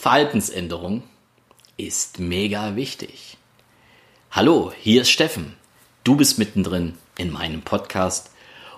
Verhaltensänderung 0.00 1.02
ist 1.76 2.20
mega 2.20 2.74
wichtig. 2.74 3.36
Hallo, 4.30 4.72
hier 4.80 5.02
ist 5.02 5.10
Steffen. 5.10 5.56
Du 6.04 6.16
bist 6.16 6.38
mittendrin 6.38 6.96
in 7.18 7.30
meinem 7.30 7.60
Podcast 7.60 8.30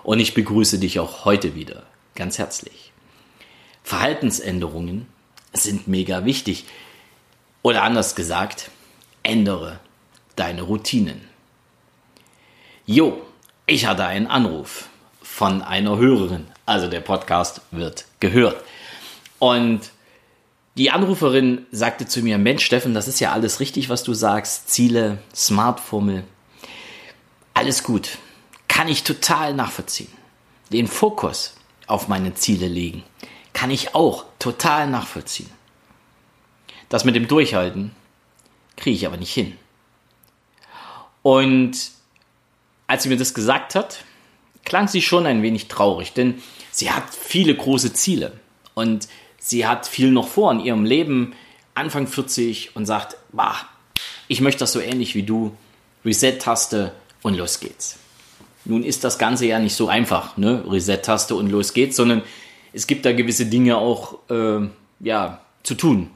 und 0.03 0.19
ich 0.19 0.33
begrüße 0.33 0.79
dich 0.79 0.99
auch 0.99 1.23
heute 1.23 1.55
wieder 1.55 1.83
ganz 2.15 2.39
herzlich. 2.39 2.91
Verhaltensänderungen 3.85 5.07
sind 5.53 5.87
mega 5.87 6.25
wichtig. 6.25 6.65
Oder 7.61 7.83
anders 7.83 8.15
gesagt, 8.15 8.69
ändere 9.23 9.79
deine 10.35 10.63
Routinen. 10.63 11.21
Jo, 12.85 13.21
ich 13.65 13.85
hatte 13.85 14.05
einen 14.05 14.27
Anruf 14.27 14.89
von 15.21 15.61
einer 15.61 15.97
Hörerin. 15.97 16.47
Also 16.65 16.87
der 16.89 16.99
Podcast 16.99 17.61
wird 17.71 18.07
gehört. 18.19 18.61
Und 19.39 19.92
die 20.75 20.89
Anruferin 20.91 21.65
sagte 21.71 22.07
zu 22.07 22.21
mir, 22.21 22.37
Mensch, 22.37 22.65
Steffen, 22.65 22.93
das 22.93 23.07
ist 23.07 23.19
ja 23.19 23.31
alles 23.31 23.59
richtig, 23.59 23.89
was 23.89 24.03
du 24.03 24.13
sagst. 24.13 24.69
Ziele, 24.69 25.19
Smart-Formel. 25.35 26.23
Alles 27.53 27.83
gut. 27.83 28.17
Kann 28.67 28.87
ich 28.87 29.03
total 29.03 29.53
nachvollziehen. 29.53 30.11
Den 30.71 30.87
Fokus 30.87 31.55
auf 31.85 32.07
meine 32.07 32.33
Ziele 32.33 32.67
legen. 32.67 33.03
Kann 33.53 33.69
ich 33.69 33.93
auch 33.93 34.25
total 34.39 34.87
nachvollziehen. 34.87 35.49
Das 36.89 37.05
mit 37.05 37.15
dem 37.15 37.27
Durchhalten 37.27 37.91
kriege 38.75 38.95
ich 38.95 39.05
aber 39.05 39.17
nicht 39.17 39.33
hin. 39.33 39.57
Und 41.21 41.91
als 42.87 43.03
sie 43.03 43.09
mir 43.09 43.17
das 43.17 43.35
gesagt 43.35 43.75
hat, 43.75 44.03
klang 44.65 44.87
sie 44.87 45.01
schon 45.01 45.25
ein 45.27 45.43
wenig 45.43 45.67
traurig, 45.67 46.13
denn 46.13 46.41
sie 46.71 46.91
hat 46.91 47.13
viele 47.13 47.55
große 47.55 47.93
Ziele 47.93 48.39
und 48.73 49.07
sie 49.43 49.67
hat 49.67 49.87
viel 49.87 50.09
noch 50.09 50.29
vor 50.29 50.51
in 50.53 50.61
ihrem 50.61 50.85
Leben, 50.85 51.33
Anfang 51.75 52.07
40 52.07 52.75
und 52.75 52.85
sagt, 52.85 53.17
bah, 53.33 53.55
ich 54.29 54.39
möchte 54.39 54.59
das 54.59 54.71
so 54.71 54.79
ähnlich 54.79 55.15
wie 55.15 55.23
du, 55.23 55.55
Reset-Taste 56.05 56.93
und 57.21 57.35
los 57.35 57.59
geht's. 57.59 57.99
Nun 58.63 58.83
ist 58.83 59.03
das 59.03 59.17
Ganze 59.17 59.45
ja 59.45 59.59
nicht 59.59 59.75
so 59.75 59.89
einfach, 59.89 60.37
ne? 60.37 60.63
Reset-Taste 60.65 61.35
und 61.35 61.49
los 61.49 61.73
geht's, 61.73 61.97
sondern 61.97 62.21
es 62.71 62.87
gibt 62.87 63.05
da 63.05 63.11
gewisse 63.11 63.45
Dinge 63.45 63.77
auch 63.77 64.19
äh, 64.29 64.67
ja, 65.01 65.41
zu 65.63 65.75
tun. 65.75 66.09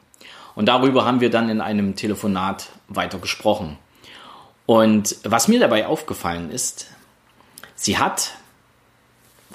Und 0.55 0.67
darüber 0.67 1.05
haben 1.05 1.19
wir 1.19 1.29
dann 1.29 1.49
in 1.49 1.59
einem 1.59 1.95
Telefonat 1.97 2.69
weiter 2.87 3.19
gesprochen. 3.19 3.77
Und 4.65 5.17
was 5.23 5.49
mir 5.49 5.59
dabei 5.59 5.85
aufgefallen 5.85 6.49
ist, 6.49 6.87
sie 7.75 7.97
hat 7.97 8.35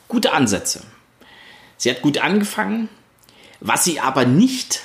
gute 0.09 0.33
Ansätze. 0.33 0.83
Sie 1.79 1.91
hat 1.91 2.03
gut 2.03 2.19
angefangen. 2.19 2.91
Was 3.65 3.85
sie 3.85 4.01
aber 4.01 4.25
nicht 4.25 4.81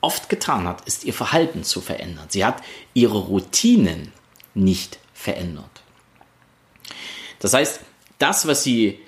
oft 0.00 0.30
getan 0.30 0.66
hat, 0.66 0.80
ist 0.88 1.04
ihr 1.04 1.12
Verhalten 1.12 1.64
zu 1.64 1.82
verändern. 1.82 2.24
Sie 2.30 2.46
hat 2.46 2.62
ihre 2.94 3.18
Routinen 3.18 4.10
nicht 4.54 4.98
verändert. 5.12 5.82
Das 7.40 7.52
heißt, 7.52 7.80
das, 8.18 8.46
was 8.46 8.64
sie 8.64 9.00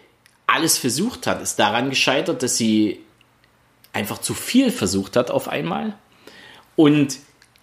alles 0.47 0.77
versucht 0.77 1.27
hat, 1.27 1.41
ist 1.41 1.59
daran 1.59 1.89
gescheitert, 1.89 2.43
dass 2.43 2.59
sie 2.59 3.01
einfach 3.95 4.19
zu 4.19 4.35
viel 4.35 4.71
versucht 4.71 5.17
hat 5.17 5.31
auf 5.31 5.49
einmal 5.49 5.97
und 6.77 7.17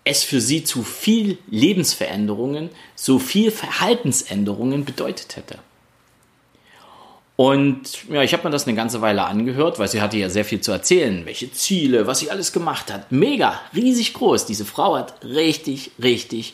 es 0.03 0.23
für 0.23 0.41
sie 0.41 0.63
zu 0.63 0.81
viel 0.81 1.37
Lebensveränderungen, 1.47 2.71
so 2.95 3.19
viel 3.19 3.51
Verhaltensänderungen 3.51 4.83
bedeutet 4.83 5.35
hätte. 5.35 5.59
Und 7.35 8.09
ja, 8.09 8.21
ich 8.21 8.33
habe 8.33 8.45
mir 8.45 8.49
das 8.49 8.65
eine 8.65 8.77
ganze 8.77 9.01
Weile 9.01 9.25
angehört, 9.25 9.77
weil 9.77 9.89
sie 9.89 10.01
hatte 10.01 10.17
ja 10.17 10.29
sehr 10.29 10.45
viel 10.45 10.61
zu 10.61 10.71
erzählen, 10.71 11.25
welche 11.25 11.51
Ziele, 11.51 12.07
was 12.07 12.19
sie 12.19 12.31
alles 12.31 12.53
gemacht 12.53 12.91
hat. 12.93 13.11
Mega, 13.11 13.59
riesig 13.75 14.13
groß. 14.13 14.45
Diese 14.45 14.63
Frau 14.63 14.95
hat 14.95 15.23
richtig, 15.23 15.91
richtig 16.01 16.53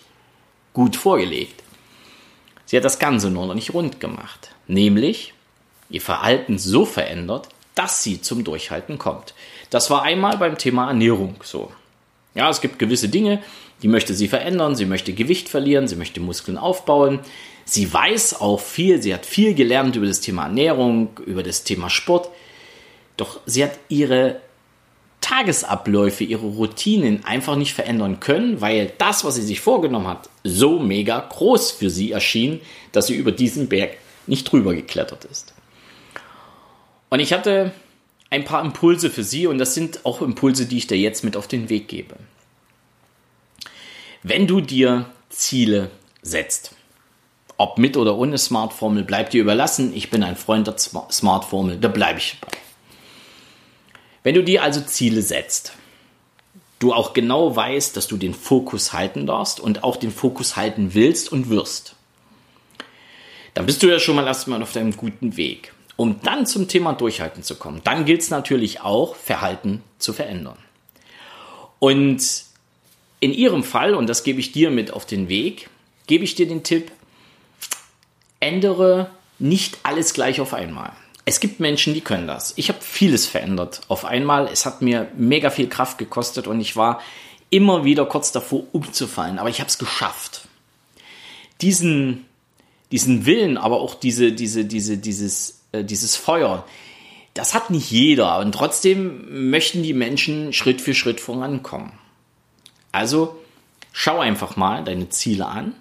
gut 0.73 0.95
vorgelegt. 0.95 1.61
Sie 2.65 2.77
hat 2.77 2.85
das 2.85 2.99
Ganze 2.99 3.29
nur 3.29 3.45
noch 3.45 3.53
nicht 3.53 3.73
rund 3.73 3.99
gemacht. 3.99 4.55
Nämlich 4.67 5.33
ihr 5.89 6.01
Verhalten 6.01 6.57
so 6.57 6.85
verändert, 6.85 7.49
dass 7.75 8.01
sie 8.01 8.21
zum 8.21 8.43
Durchhalten 8.43 8.97
kommt. 8.97 9.33
Das 9.69 9.89
war 9.89 10.01
einmal 10.01 10.37
beim 10.37 10.57
Thema 10.57 10.87
Ernährung 10.87 11.35
so. 11.43 11.71
Ja, 12.33 12.49
es 12.49 12.61
gibt 12.61 12.79
gewisse 12.79 13.09
Dinge, 13.09 13.41
die 13.81 13.87
möchte 13.87 14.13
sie 14.13 14.27
verändern. 14.27 14.75
Sie 14.75 14.85
möchte 14.85 15.13
Gewicht 15.13 15.49
verlieren, 15.49 15.87
sie 15.87 15.95
möchte 15.95 16.19
Muskeln 16.19 16.57
aufbauen. 16.57 17.19
Sie 17.65 17.91
weiß 17.91 18.41
auch 18.41 18.59
viel, 18.59 19.01
sie 19.01 19.13
hat 19.13 19.25
viel 19.25 19.53
gelernt 19.53 19.95
über 19.95 20.07
das 20.07 20.21
Thema 20.21 20.43
Ernährung, 20.43 21.19
über 21.25 21.43
das 21.43 21.63
Thema 21.63 21.89
Sport. 21.89 22.29
Doch 23.17 23.39
sie 23.45 23.63
hat 23.63 23.77
ihre 23.89 24.41
Tagesabläufe, 25.21 26.23
ihre 26.23 26.47
Routinen 26.47 27.23
einfach 27.23 27.55
nicht 27.55 27.73
verändern 27.73 28.19
können, 28.19 28.59
weil 28.59 28.91
das, 28.97 29.23
was 29.23 29.35
sie 29.35 29.43
sich 29.43 29.59
vorgenommen 29.61 30.07
hat, 30.07 30.29
so 30.43 30.79
mega 30.79 31.19
groß 31.19 31.71
für 31.71 31.89
sie 31.89 32.11
erschien, 32.11 32.59
dass 32.91 33.07
sie 33.07 33.15
über 33.15 33.31
diesen 33.31 33.69
Berg 33.69 33.97
nicht 34.25 34.51
drüber 34.51 34.73
geklettert 34.73 35.25
ist. 35.25 35.53
Und 37.09 37.19
ich 37.19 37.33
hatte 37.33 37.71
ein 38.31 38.45
paar 38.45 38.63
Impulse 38.63 39.11
für 39.11 39.23
Sie 39.23 39.45
und 39.45 39.59
das 39.59 39.75
sind 39.75 40.05
auch 40.05 40.21
Impulse, 40.21 40.65
die 40.65 40.77
ich 40.77 40.87
dir 40.87 40.97
jetzt 40.97 41.23
mit 41.23 41.37
auf 41.37 41.47
den 41.47 41.69
Weg 41.69 41.87
gebe. 41.87 42.15
Wenn 44.23 44.47
du 44.47 44.61
dir 44.61 45.05
Ziele 45.29 45.91
setzt, 46.21 46.73
ob 47.57 47.77
mit 47.77 47.97
oder 47.97 48.17
ohne 48.17 48.37
Smart-Formel, 48.37 49.03
bleibt 49.03 49.33
dir 49.33 49.41
überlassen. 49.41 49.95
Ich 49.95 50.09
bin 50.09 50.23
ein 50.23 50.35
Freund 50.35 50.65
der 50.65 50.77
Smart-Formel, 50.77 51.77
da 51.77 51.89
bleibe 51.89 52.19
ich 52.19 52.39
bei. 52.41 52.47
Wenn 54.23 54.35
du 54.35 54.43
dir 54.43 54.63
also 54.63 54.81
Ziele 54.81 55.21
setzt, 55.21 55.73
du 56.79 56.93
auch 56.93 57.13
genau 57.13 57.55
weißt, 57.55 57.97
dass 57.97 58.07
du 58.07 58.17
den 58.17 58.33
Fokus 58.33 58.93
halten 58.93 59.25
darfst 59.25 59.59
und 59.59 59.83
auch 59.83 59.97
den 59.97 60.11
Fokus 60.11 60.55
halten 60.55 60.93
willst 60.93 61.31
und 61.31 61.49
wirst, 61.49 61.95
dann 63.53 63.65
bist 63.65 63.83
du 63.83 63.87
ja 63.87 63.99
schon 63.99 64.15
mal 64.15 64.25
erstmal 64.25 64.61
auf 64.61 64.71
deinem 64.71 64.95
guten 64.95 65.35
Weg. 65.35 65.73
Um 66.01 66.19
dann 66.23 66.47
zum 66.47 66.67
Thema 66.67 66.93
Durchhalten 66.93 67.43
zu 67.43 67.53
kommen, 67.53 67.81
dann 67.83 68.05
gilt 68.05 68.21
es 68.21 68.31
natürlich 68.31 68.81
auch, 68.81 69.15
Verhalten 69.15 69.83
zu 69.99 70.13
verändern. 70.13 70.57
Und 71.77 72.45
in 73.19 73.31
Ihrem 73.31 73.63
Fall, 73.63 73.93
und 73.93 74.07
das 74.07 74.23
gebe 74.23 74.39
ich 74.39 74.51
dir 74.51 74.71
mit 74.71 74.91
auf 74.93 75.05
den 75.05 75.29
Weg, 75.29 75.69
gebe 76.07 76.23
ich 76.23 76.33
dir 76.33 76.47
den 76.47 76.63
Tipp, 76.63 76.91
ändere 78.39 79.11
nicht 79.37 79.77
alles 79.83 80.15
gleich 80.15 80.41
auf 80.41 80.55
einmal. 80.55 80.91
Es 81.25 81.39
gibt 81.39 81.59
Menschen, 81.59 81.93
die 81.93 82.01
können 82.01 82.25
das. 82.25 82.53
Ich 82.55 82.69
habe 82.69 82.81
vieles 82.81 83.27
verändert 83.27 83.81
auf 83.87 84.03
einmal. 84.03 84.49
Es 84.51 84.65
hat 84.65 84.81
mir 84.81 85.07
mega 85.15 85.51
viel 85.51 85.69
Kraft 85.69 85.99
gekostet 85.99 86.47
und 86.47 86.61
ich 86.61 86.75
war 86.75 86.99
immer 87.51 87.85
wieder 87.85 88.07
kurz 88.07 88.31
davor 88.31 88.63
umzufallen, 88.71 89.37
aber 89.37 89.49
ich 89.49 89.59
habe 89.59 89.69
es 89.69 89.77
geschafft. 89.77 90.47
Diesen, 91.61 92.25
diesen 92.91 93.27
Willen, 93.27 93.59
aber 93.59 93.81
auch 93.81 93.93
diese, 93.93 94.31
diese, 94.31 94.65
diese, 94.65 94.97
dieses 94.97 95.60
äh, 95.71 95.83
dieses 95.83 96.15
Feuer. 96.15 96.65
Das 97.33 97.53
hat 97.53 97.69
nicht 97.69 97.91
jeder 97.91 98.39
und 98.39 98.51
trotzdem 98.53 99.49
möchten 99.49 99.83
die 99.83 99.93
Menschen 99.93 100.51
Schritt 100.53 100.81
für 100.81 100.93
Schritt 100.93 101.21
vorankommen. 101.21 101.93
Also 102.91 103.39
schau 103.93 104.19
einfach 104.19 104.57
mal 104.57 104.83
deine 104.83 105.09
Ziele 105.09 105.47
an, 105.47 105.75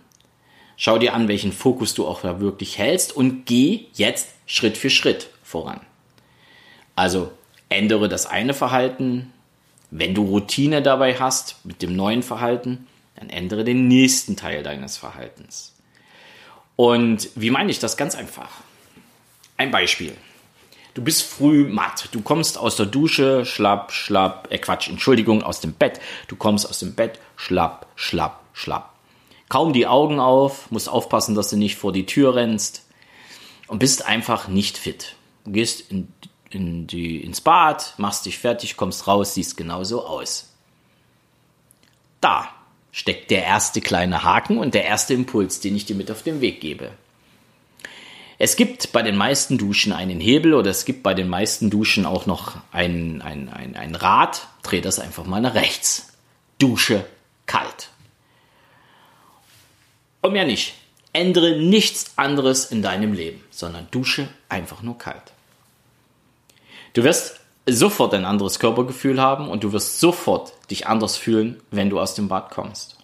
schau 0.76 0.98
dir 0.98 1.12
an, 1.12 1.26
welchen 1.26 1.52
Fokus 1.52 1.94
du 1.94 2.06
auch 2.06 2.22
da 2.22 2.40
wirklich 2.40 2.78
hältst 2.78 3.16
und 3.16 3.46
geh 3.46 3.86
jetzt 3.94 4.28
Schritt 4.46 4.76
für 4.76 4.90
Schritt 4.90 5.28
voran. 5.42 5.80
Also 6.94 7.32
ändere 7.68 8.08
das 8.08 8.26
eine 8.26 8.54
Verhalten, 8.54 9.32
wenn 9.90 10.14
du 10.14 10.24
Routine 10.24 10.82
dabei 10.82 11.18
hast 11.18 11.56
mit 11.64 11.82
dem 11.82 11.96
neuen 11.96 12.22
Verhalten, 12.22 12.86
dann 13.16 13.28
ändere 13.28 13.64
den 13.64 13.88
nächsten 13.88 14.36
Teil 14.36 14.62
deines 14.62 14.96
Verhaltens. 14.96 15.74
Und 16.76 17.28
wie 17.34 17.50
meine 17.50 17.70
ich 17.70 17.80
das 17.80 17.96
ganz 17.96 18.14
einfach? 18.14 18.50
Ein 19.60 19.70
Beispiel. 19.70 20.16
Du 20.94 21.04
bist 21.04 21.22
früh 21.22 21.68
matt. 21.68 22.08
Du 22.12 22.22
kommst 22.22 22.56
aus 22.56 22.76
der 22.76 22.86
Dusche, 22.86 23.44
schlapp, 23.44 23.92
schlapp, 23.92 24.48
äh 24.50 24.56
Quatsch, 24.56 24.88
Entschuldigung, 24.88 25.42
aus 25.42 25.60
dem 25.60 25.74
Bett. 25.74 26.00
Du 26.28 26.36
kommst 26.36 26.66
aus 26.66 26.78
dem 26.78 26.94
Bett, 26.94 27.18
schlapp, 27.36 27.86
schlapp, 27.94 28.42
schlapp. 28.54 28.94
Kaum 29.50 29.74
die 29.74 29.86
Augen 29.86 30.18
auf, 30.18 30.70
musst 30.70 30.88
aufpassen, 30.88 31.34
dass 31.34 31.50
du 31.50 31.58
nicht 31.58 31.76
vor 31.76 31.92
die 31.92 32.06
Tür 32.06 32.36
rennst 32.36 32.86
und 33.66 33.80
bist 33.80 34.06
einfach 34.06 34.48
nicht 34.48 34.78
fit. 34.78 35.14
Du 35.44 35.52
gehst 35.52 35.90
in, 35.90 36.10
in 36.48 36.86
die, 36.86 37.22
ins 37.22 37.42
Bad, 37.42 37.92
machst 37.98 38.24
dich 38.24 38.38
fertig, 38.38 38.78
kommst 38.78 39.06
raus, 39.06 39.34
siehst 39.34 39.58
genauso 39.58 40.06
aus. 40.06 40.54
Da 42.22 42.48
steckt 42.92 43.30
der 43.30 43.44
erste 43.44 43.82
kleine 43.82 44.24
Haken 44.24 44.56
und 44.56 44.72
der 44.72 44.86
erste 44.86 45.12
Impuls, 45.12 45.60
den 45.60 45.76
ich 45.76 45.84
dir 45.84 45.96
mit 45.96 46.10
auf 46.10 46.22
den 46.22 46.40
Weg 46.40 46.62
gebe. 46.62 46.92
Es 48.42 48.56
gibt 48.56 48.92
bei 48.92 49.02
den 49.02 49.18
meisten 49.18 49.58
Duschen 49.58 49.92
einen 49.92 50.18
Hebel 50.18 50.54
oder 50.54 50.70
es 50.70 50.86
gibt 50.86 51.02
bei 51.02 51.12
den 51.12 51.28
meisten 51.28 51.68
Duschen 51.68 52.06
auch 52.06 52.24
noch 52.24 52.56
ein, 52.72 53.20
ein, 53.20 53.50
ein, 53.50 53.76
ein 53.76 53.94
Rad. 53.94 54.48
Dreh 54.62 54.80
das 54.80 54.98
einfach 54.98 55.26
mal 55.26 55.42
nach 55.42 55.54
rechts. 55.54 56.14
Dusche 56.58 57.04
kalt. 57.44 57.90
Und 60.22 60.32
mehr 60.32 60.46
nicht. 60.46 60.72
Ändere 61.12 61.58
nichts 61.58 62.12
anderes 62.16 62.64
in 62.64 62.80
deinem 62.80 63.12
Leben, 63.12 63.44
sondern 63.50 63.88
dusche 63.90 64.26
einfach 64.48 64.80
nur 64.80 64.96
kalt. 64.96 65.34
Du 66.94 67.04
wirst 67.04 67.40
sofort 67.66 68.14
ein 68.14 68.24
anderes 68.24 68.58
Körpergefühl 68.58 69.20
haben 69.20 69.50
und 69.50 69.64
du 69.64 69.74
wirst 69.74 70.00
sofort 70.00 70.54
dich 70.70 70.86
anders 70.86 71.18
fühlen, 71.18 71.60
wenn 71.70 71.90
du 71.90 72.00
aus 72.00 72.14
dem 72.14 72.28
Bad 72.28 72.50
kommst. 72.50 72.96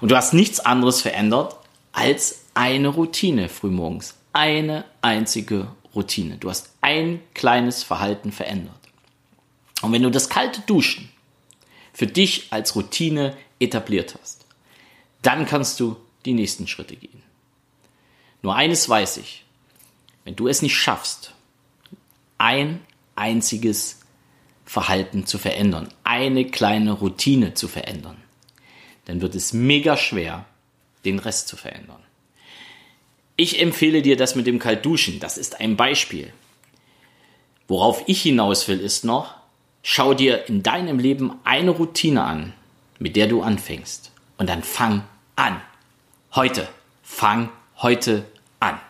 Und 0.00 0.12
du 0.12 0.16
hast 0.16 0.34
nichts 0.34 0.60
anderes 0.60 1.00
verändert 1.00 1.56
als 1.90 2.42
eine 2.54 2.86
Routine 2.86 3.48
frühmorgens. 3.48 4.15
Eine 4.36 4.84
einzige 5.00 5.68
Routine. 5.94 6.36
Du 6.36 6.50
hast 6.50 6.68
ein 6.82 7.22
kleines 7.32 7.82
Verhalten 7.82 8.32
verändert. 8.32 8.78
Und 9.80 9.92
wenn 9.92 10.02
du 10.02 10.10
das 10.10 10.28
kalte 10.28 10.60
Duschen 10.60 11.08
für 11.94 12.06
dich 12.06 12.48
als 12.50 12.76
Routine 12.76 13.34
etabliert 13.60 14.14
hast, 14.20 14.44
dann 15.22 15.46
kannst 15.46 15.80
du 15.80 15.96
die 16.26 16.34
nächsten 16.34 16.66
Schritte 16.66 16.96
gehen. 16.96 17.22
Nur 18.42 18.54
eines 18.54 18.86
weiß 18.86 19.16
ich, 19.16 19.42
wenn 20.24 20.36
du 20.36 20.48
es 20.48 20.60
nicht 20.60 20.76
schaffst, 20.76 21.32
ein 22.36 22.82
einziges 23.14 24.00
Verhalten 24.66 25.24
zu 25.24 25.38
verändern, 25.38 25.88
eine 26.04 26.44
kleine 26.44 26.92
Routine 26.92 27.54
zu 27.54 27.68
verändern, 27.68 28.22
dann 29.06 29.22
wird 29.22 29.34
es 29.34 29.54
mega 29.54 29.96
schwer, 29.96 30.44
den 31.06 31.20
Rest 31.20 31.48
zu 31.48 31.56
verändern. 31.56 32.02
Ich 33.36 33.60
empfehle 33.60 34.02
dir 34.02 34.16
das 34.16 34.34
mit 34.34 34.46
dem 34.46 34.58
Kaltduschen. 34.58 35.20
Das 35.20 35.36
ist 35.36 35.60
ein 35.60 35.76
Beispiel. 35.76 36.32
Worauf 37.68 38.02
ich 38.06 38.22
hinaus 38.22 38.66
will, 38.68 38.80
ist 38.80 39.04
noch, 39.04 39.34
schau 39.82 40.14
dir 40.14 40.48
in 40.48 40.62
deinem 40.62 40.98
Leben 40.98 41.32
eine 41.44 41.70
Routine 41.70 42.22
an, 42.22 42.54
mit 42.98 43.16
der 43.16 43.26
du 43.26 43.42
anfängst. 43.42 44.10
Und 44.38 44.48
dann 44.48 44.62
fang 44.62 45.04
an. 45.34 45.60
Heute. 46.34 46.68
Fang 47.02 47.50
heute 47.78 48.24
an. 48.60 48.80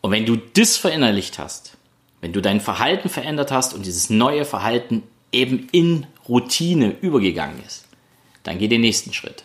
Und 0.00 0.10
wenn 0.10 0.26
du 0.26 0.36
das 0.36 0.76
verinnerlicht 0.76 1.38
hast, 1.38 1.76
wenn 2.20 2.32
du 2.32 2.42
dein 2.42 2.60
Verhalten 2.60 3.08
verändert 3.08 3.50
hast 3.50 3.72
und 3.72 3.86
dieses 3.86 4.10
neue 4.10 4.44
Verhalten 4.44 5.02
eben 5.32 5.68
in 5.72 6.06
Routine 6.28 6.96
übergegangen 7.00 7.62
ist, 7.66 7.86
dann 8.42 8.58
geh 8.58 8.68
den 8.68 8.80
nächsten 8.80 9.12
Schritt. 9.12 9.44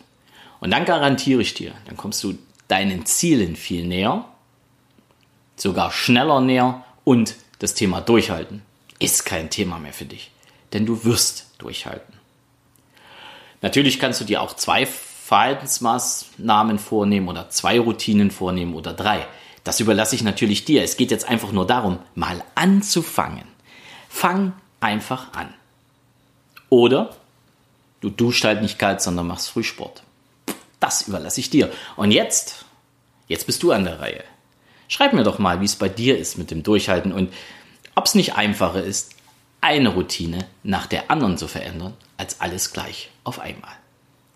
Und 0.60 0.72
dann 0.72 0.86
garantiere 0.86 1.42
ich 1.42 1.54
dir, 1.54 1.74
dann 1.86 1.98
kommst 1.98 2.24
du 2.24 2.38
deinen 2.68 3.06
Zielen 3.06 3.56
viel 3.56 3.86
näher, 3.86 4.26
sogar 5.56 5.92
schneller 5.92 6.42
näher 6.42 6.84
und 7.04 7.36
das 7.60 7.74
Thema 7.74 8.02
Durchhalten 8.02 8.62
ist 9.00 9.26
kein 9.26 9.50
Thema 9.50 9.80
mehr 9.80 9.94
für 9.94 10.06
dich, 10.06 10.32
denn 10.74 10.86
du 10.86 11.04
wirst 11.04 11.52
durchhalten. 11.58 12.14
Natürlich 13.62 14.00
kannst 14.00 14.22
du 14.22 14.26
dir 14.26 14.42
auch 14.42 14.56
zwei 14.56 14.86
Verhaltensmaßnahmen 14.86 16.80
vornehmen 16.80 17.28
oder 17.28 17.50
zwei 17.50 17.80
Routinen 17.80 18.32
vornehmen 18.32 18.76
oder 18.76 18.94
drei. 18.94 19.26
Das 19.64 19.80
überlasse 19.80 20.16
ich 20.16 20.24
natürlich 20.24 20.64
dir. 20.64 20.84
Es 20.84 20.96
geht 20.96 21.12
jetzt 21.12 21.28
einfach 21.28 21.52
nur 21.52 21.68
darum, 21.68 22.00
mal 22.16 22.42
anzufangen. 22.56 23.44
Fang 24.08 24.54
einfach 24.80 25.34
an. 25.34 25.54
Oder 26.70 27.16
du 28.00 28.10
duschst 28.10 28.46
halt 28.46 28.62
nicht 28.62 28.80
kalt, 28.80 29.02
sondern 29.02 29.28
machst 29.28 29.50
Frühsport. 29.50 30.04
Das 30.88 31.06
überlasse 31.06 31.42
ich 31.42 31.50
dir. 31.50 31.70
Und 31.98 32.12
jetzt, 32.12 32.64
jetzt 33.28 33.46
bist 33.46 33.62
du 33.62 33.74
an 33.74 33.84
der 33.84 34.00
Reihe. 34.00 34.24
Schreib 34.88 35.12
mir 35.12 35.26
doch 35.26 35.38
mal, 35.38 35.60
wie 35.60 35.66
es 35.66 35.76
bei 35.76 35.90
dir 35.90 36.18
ist 36.18 36.38
mit 36.38 36.50
dem 36.50 36.64
Durchhalten 36.64 37.12
und 37.12 37.34
ob 37.96 38.06
es 38.06 38.16
nicht 38.16 38.36
einfacher 38.36 38.82
ist, 38.82 39.12
eine 39.60 39.90
Routine 39.90 40.48
nach 40.64 40.88
der 40.88 41.12
anderen 41.12 41.38
zu 41.38 41.50
verändern, 41.50 41.94
als 42.16 42.40
alles 42.40 42.72
gleich 42.72 43.10
auf 43.26 43.42
einmal. 43.42 43.74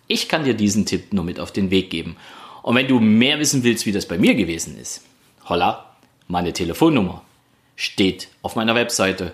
Ich 0.08 0.28
kann 0.28 0.44
dir 0.44 0.54
diesen 0.54 0.86
Tipp 0.86 1.14
nur 1.14 1.24
mit 1.24 1.40
auf 1.40 1.54
den 1.54 1.72
Weg 1.72 1.90
geben. 1.90 2.18
Und 2.64 2.76
wenn 2.76 2.90
du 2.90 3.00
mehr 3.00 3.40
wissen 3.40 3.64
willst, 3.64 3.86
wie 3.86 3.94
das 3.94 4.06
bei 4.06 4.18
mir 4.18 4.36
gewesen 4.36 4.78
ist, 4.78 5.06
holla, 5.48 5.96
meine 6.28 6.52
Telefonnummer 6.52 7.24
steht 7.78 8.28
auf 8.42 8.58
meiner 8.58 8.76
Webseite. 8.76 9.32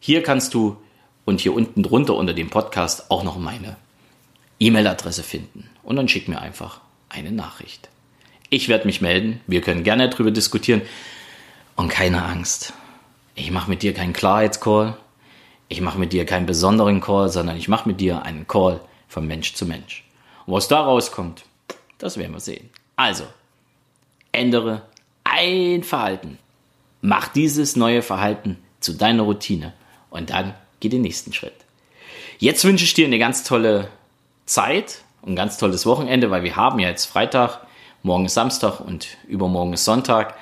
Hier 0.00 0.22
kannst 0.22 0.52
du 0.52 0.76
und 1.24 1.40
hier 1.40 1.54
unten 1.54 1.82
drunter 1.82 2.14
unter 2.14 2.34
dem 2.34 2.50
Podcast 2.50 3.10
auch 3.10 3.22
noch 3.22 3.38
meine 3.38 3.78
E-Mail-Adresse 4.60 5.22
finden. 5.22 5.68
Und 5.82 5.96
dann 5.96 6.08
schick 6.08 6.28
mir 6.28 6.40
einfach 6.40 6.80
eine 7.08 7.32
Nachricht. 7.32 7.88
Ich 8.50 8.68
werde 8.68 8.86
mich 8.86 9.00
melden. 9.00 9.40
Wir 9.46 9.60
können 9.60 9.84
gerne 9.84 10.08
darüber 10.08 10.30
diskutieren. 10.30 10.82
Und 11.76 11.88
keine 11.88 12.24
Angst. 12.24 12.72
Ich 13.34 13.50
mache 13.50 13.70
mit 13.70 13.82
dir 13.82 13.94
keinen 13.94 14.12
Klarheitscall. 14.12 14.96
Ich 15.68 15.80
mache 15.80 15.98
mit 15.98 16.12
dir 16.12 16.24
keinen 16.24 16.46
besonderen 16.46 17.00
Call, 17.00 17.28
sondern 17.28 17.56
ich 17.56 17.68
mache 17.68 17.88
mit 17.88 18.00
dir 18.00 18.22
einen 18.22 18.48
Call 18.48 18.80
von 19.06 19.26
Mensch 19.26 19.54
zu 19.54 19.66
Mensch. 19.66 20.04
Und 20.46 20.54
was 20.54 20.68
da 20.68 20.80
rauskommt, 20.80 21.44
das 21.98 22.16
werden 22.16 22.32
wir 22.32 22.40
sehen. 22.40 22.70
Also, 22.96 23.24
ändere 24.32 24.82
ein 25.24 25.82
Verhalten. 25.84 26.38
Mach 27.00 27.28
dieses 27.28 27.76
neue 27.76 28.02
Verhalten 28.02 28.58
zu 28.80 28.94
deiner 28.94 29.24
Routine 29.24 29.72
und 30.10 30.30
dann 30.30 30.54
geh 30.80 30.88
den 30.88 31.02
nächsten 31.02 31.32
Schritt. 31.32 31.54
Jetzt 32.38 32.64
wünsche 32.64 32.84
ich 32.84 32.94
dir 32.94 33.06
eine 33.06 33.18
ganz 33.18 33.44
tolle 33.44 33.88
Zeit 34.48 35.02
und 35.22 35.32
ein 35.32 35.36
ganz 35.36 35.58
tolles 35.58 35.86
Wochenende, 35.86 36.30
weil 36.30 36.42
wir 36.42 36.56
haben 36.56 36.78
ja 36.78 36.88
jetzt 36.88 37.04
Freitag, 37.04 37.60
morgen 38.02 38.24
ist 38.24 38.34
Samstag 38.34 38.80
und 38.80 39.18
übermorgen 39.26 39.74
ist 39.74 39.84
Sonntag. 39.84 40.34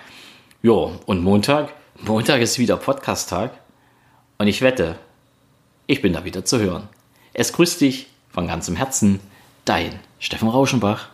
Jo, 0.62 0.92
und 1.06 1.22
Montag, 1.22 1.72
Montag 2.00 2.40
ist 2.40 2.58
wieder 2.58 2.76
Podcast-Tag 2.76 3.50
und 4.38 4.46
ich 4.46 4.62
wette, 4.62 4.98
ich 5.86 6.02
bin 6.02 6.12
da 6.12 6.24
wieder 6.24 6.44
zu 6.44 6.58
hören. 6.58 6.88
Es 7.32 7.52
grüßt 7.52 7.80
dich 7.80 8.06
von 8.30 8.46
ganzem 8.46 8.76
Herzen, 8.76 9.20
dein 9.64 9.98
Steffen 10.20 10.48
Rauschenbach. 10.48 11.08